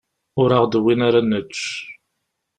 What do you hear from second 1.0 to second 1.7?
ara ad nečč.